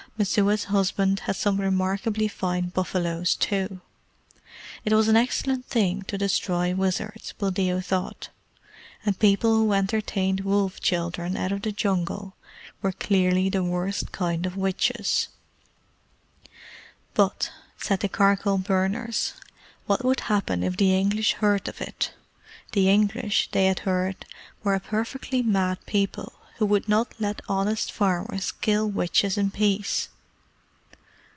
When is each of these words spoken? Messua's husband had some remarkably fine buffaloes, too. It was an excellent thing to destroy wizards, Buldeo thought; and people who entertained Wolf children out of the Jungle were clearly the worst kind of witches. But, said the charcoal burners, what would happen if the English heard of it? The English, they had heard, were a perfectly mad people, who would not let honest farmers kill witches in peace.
Messua's 0.17 0.65
husband 0.65 1.21
had 1.21 1.35
some 1.35 1.59
remarkably 1.59 2.27
fine 2.27 2.69
buffaloes, 2.69 3.33
too. 3.35 3.81
It 4.85 4.93
was 4.93 5.07
an 5.07 5.15
excellent 5.17 5.65
thing 5.65 6.03
to 6.03 6.15
destroy 6.17 6.75
wizards, 6.75 7.33
Buldeo 7.39 7.79
thought; 7.79 8.29
and 9.03 9.17
people 9.17 9.55
who 9.55 9.73
entertained 9.73 10.41
Wolf 10.41 10.79
children 10.79 11.35
out 11.35 11.51
of 11.51 11.63
the 11.63 11.71
Jungle 11.71 12.35
were 12.83 12.91
clearly 12.91 13.49
the 13.49 13.63
worst 13.63 14.11
kind 14.11 14.45
of 14.45 14.55
witches. 14.55 15.29
But, 17.15 17.49
said 17.79 18.01
the 18.01 18.07
charcoal 18.07 18.59
burners, 18.59 19.33
what 19.87 20.05
would 20.05 20.19
happen 20.19 20.61
if 20.61 20.77
the 20.77 20.95
English 20.95 21.33
heard 21.33 21.67
of 21.67 21.81
it? 21.81 22.13
The 22.73 22.89
English, 22.89 23.49
they 23.53 23.65
had 23.65 23.79
heard, 23.79 24.27
were 24.61 24.75
a 24.75 24.79
perfectly 24.79 25.41
mad 25.41 25.83
people, 25.87 26.33
who 26.57 26.65
would 26.67 26.87
not 26.87 27.15
let 27.19 27.41
honest 27.49 27.91
farmers 27.91 28.51
kill 28.51 28.87
witches 28.87 29.35
in 29.35 29.49
peace. 29.49 30.09